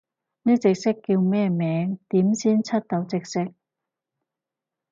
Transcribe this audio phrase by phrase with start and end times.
[0.41, 1.99] 呢隻色叫咩名？
[2.09, 3.53] 點先出到隻色？